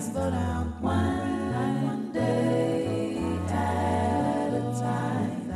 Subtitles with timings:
[0.00, 0.82] Slow down.
[0.82, 1.52] One,
[1.84, 5.49] one day at a time.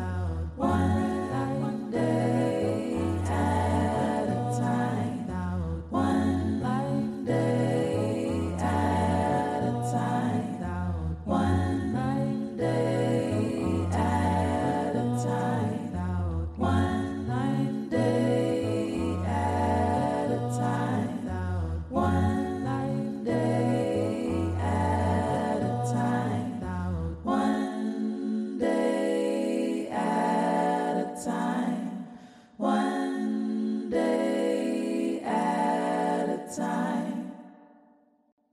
[36.57, 37.33] Time.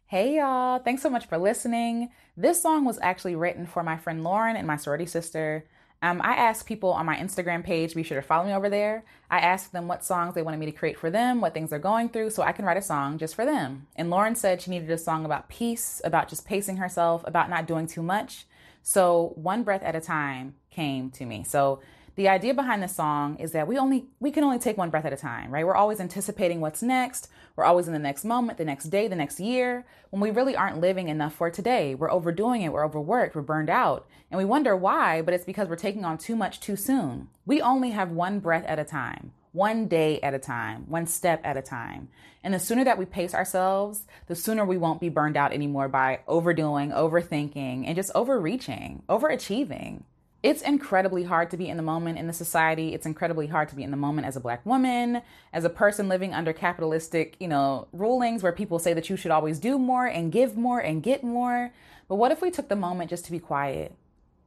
[0.06, 2.10] Hey y'all, thanks so much for listening.
[2.36, 5.66] This song was actually written for my friend Lauren and my sorority sister.
[6.02, 9.04] Um, I asked people on my Instagram page, be sure to follow me over there.
[9.30, 11.80] I asked them what songs they wanted me to create for them, what things they're
[11.80, 13.88] going through, so I can write a song just for them.
[13.96, 17.68] And Lauren said she needed a song about peace, about just pacing herself, about not
[17.68, 18.48] doing too much.
[18.82, 21.44] So one breath at a time came to me.
[21.44, 21.82] So
[22.16, 25.06] the idea behind the song is that we only we can only take one breath
[25.06, 25.66] at a time, right?
[25.66, 27.30] We're always anticipating what's next.
[27.56, 30.56] We're always in the next moment, the next day, the next year, when we really
[30.56, 31.96] aren't living enough for today.
[31.96, 35.68] We're overdoing it, we're overworked, we're burned out, and we wonder why, but it's because
[35.68, 37.30] we're taking on too much too soon.
[37.46, 39.34] We only have one breath at a time.
[39.54, 42.08] One day at a time, one step at a time.
[42.42, 45.90] And the sooner that we pace ourselves, the sooner we won't be burned out anymore
[45.90, 50.04] by overdoing, overthinking, and just overreaching, overachieving
[50.44, 52.96] it's incredibly hard to be in the moment in the society.
[52.96, 55.22] It's incredibly hard to be in the moment as a black woman,
[55.54, 59.32] as a person living under capitalistic, you know, rulings where people say that you should
[59.32, 61.72] always do more and give more and get more.
[62.08, 63.94] But what if we took the moment just to be quiet,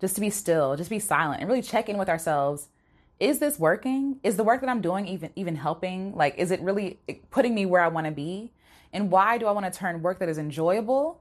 [0.01, 2.67] just to be still, just be silent and really check in with ourselves?
[3.21, 4.19] Is this working?
[4.25, 6.13] Is the work that I'm doing even even helping?
[6.17, 6.99] Like is it really
[7.31, 8.51] putting me where I want to be?
[8.93, 11.21] And why do I want to turn work that is enjoyable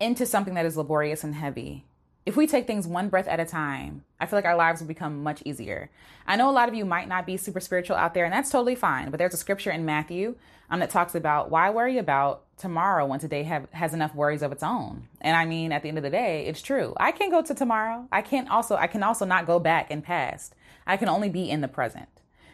[0.00, 1.84] into something that is laborious and heavy?
[2.30, 4.86] If we take things one breath at a time, I feel like our lives will
[4.86, 5.90] become much easier.
[6.28, 8.50] I know a lot of you might not be super spiritual out there, and that's
[8.50, 9.10] totally fine.
[9.10, 10.36] But there's a scripture in Matthew
[10.70, 14.52] um, that talks about why worry about tomorrow when today have, has enough worries of
[14.52, 15.08] its own.
[15.20, 16.94] And I mean, at the end of the day, it's true.
[16.98, 18.06] I can't go to tomorrow.
[18.12, 20.54] I can't also I can also not go back and past.
[20.86, 22.08] I can only be in the present.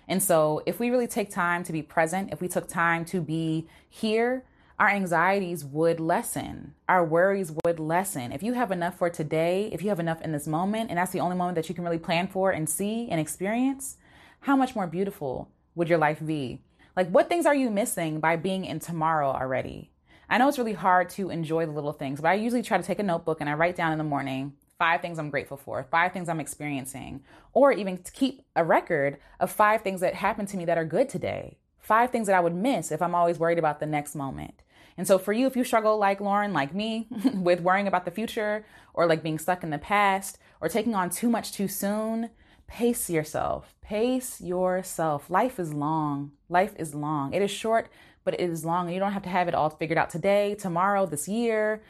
[0.09, 3.21] And so, if we really take time to be present, if we took time to
[3.21, 4.43] be here,
[4.79, 8.33] our anxieties would lessen, our worries would lessen.
[8.33, 11.13] If you have enough for today, if you have enough in this moment, and that's
[11.13, 13.97] the only moment that you can really plan for and see and experience,
[14.41, 16.61] how much more beautiful would your life be?
[16.95, 19.91] Like, what things are you missing by being in tomorrow already?
[20.29, 22.85] I know it's really hard to enjoy the little things, but I usually try to
[22.85, 25.87] take a notebook and I write down in the morning five things I'm grateful for,
[25.91, 27.23] five things I'm experiencing,
[27.55, 31.09] or even keep a record of five things that happened to me that are good
[31.09, 34.65] today, five things that I would miss if I'm always worried about the next moment.
[34.99, 38.11] And so for you, if you struggle like Lauren, like me, with worrying about the
[38.11, 42.31] future or like being stuck in the past or taking on too much too soon,
[42.67, 43.77] pace yourself.
[43.83, 45.31] Pace yourself.
[45.31, 46.33] Life is long.
[46.49, 47.33] Life is long.
[47.33, 47.89] It is short,
[48.25, 48.87] but it is long.
[48.87, 51.83] And You don't have to have it all figured out today, tomorrow, this year.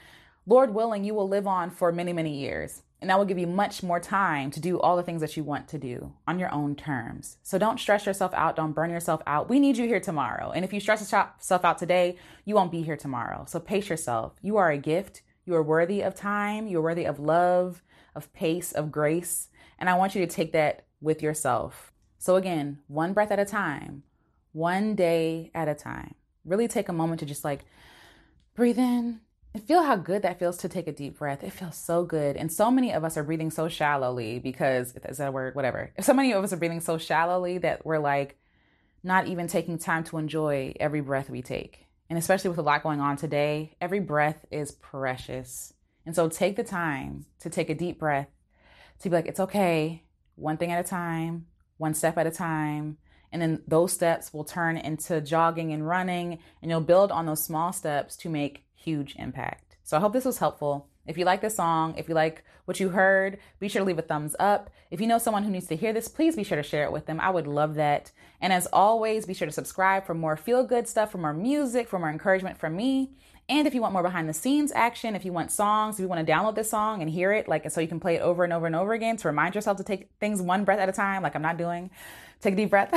[0.45, 2.83] Lord willing, you will live on for many, many years.
[3.01, 5.45] And that will give you much more time to do all the things that you
[5.45, 7.37] want to do on your own terms.
[7.43, 8.57] So don't stress yourself out.
[8.57, 9.51] Don't burn yourself out.
[9.51, 10.51] We need you here tomorrow.
[10.51, 12.17] And if you stress yourself out today,
[12.47, 13.45] you won't be here tomorrow.
[13.47, 14.33] So pace yourself.
[14.41, 15.23] You are a gift.
[15.45, 16.67] You are worthy of time.
[16.67, 17.83] You're worthy of love,
[18.15, 19.49] of pace, of grace.
[19.79, 21.93] And I want you to take that with yourself.
[22.19, 24.05] So again, one breath at a time,
[24.53, 26.15] one day at a time.
[26.47, 27.67] Really take a moment to just like
[28.55, 29.21] breathe in
[29.57, 31.43] and feel how good that feels to take a deep breath.
[31.43, 32.37] It feels so good.
[32.37, 35.55] And so many of us are breathing so shallowly because, is that a word?
[35.55, 35.93] Whatever.
[35.97, 38.39] If So many of us are breathing so shallowly that we're like
[39.03, 41.87] not even taking time to enjoy every breath we take.
[42.11, 45.73] And especially with a lot going on today, every breath is precious.
[46.05, 48.29] And so take the time to take a deep breath,
[49.01, 50.03] to be like, it's okay,
[50.35, 51.47] one thing at a time,
[51.79, 52.99] one step at a time.
[53.33, 57.43] And then those steps will turn into jogging and running, and you'll build on those
[57.43, 59.77] small steps to make huge impact.
[59.83, 60.89] So I hope this was helpful.
[61.07, 63.99] If you like this song, if you like what you heard, be sure to leave
[63.99, 64.71] a thumbs up.
[64.91, 66.93] If you know someone who needs to hear this, please be sure to share it
[66.93, 67.21] with them.
[67.21, 68.11] I would love that.
[68.41, 71.89] And as always, be sure to subscribe for more feel good stuff, for more music,
[71.89, 73.13] for more encouragement from me.
[73.49, 76.09] And if you want more behind the scenes action, if you want songs, if you
[76.09, 78.43] want to download this song and hear it, like so you can play it over
[78.43, 80.93] and over and over again to remind yourself to take things one breath at a
[80.93, 81.91] time, like I'm not doing,
[82.41, 82.93] take a deep breath,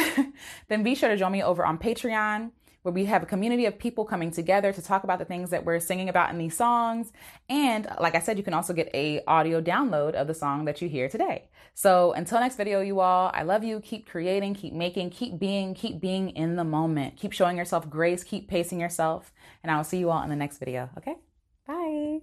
[0.67, 2.49] then be sure to join me over on Patreon
[2.81, 5.65] where we have a community of people coming together to talk about the things that
[5.65, 7.11] we're singing about in these songs.
[7.49, 10.81] And like I said, you can also get a audio download of the song that
[10.81, 11.49] you hear today.
[11.73, 13.79] So until next video, you all, I love you.
[13.79, 17.17] Keep creating, keep making, keep being, keep being in the moment.
[17.17, 19.31] Keep showing yourself grace, keep pacing yourself.
[19.63, 20.89] And I will see you all in the next video.
[20.97, 21.15] Okay?
[21.67, 22.19] Bye.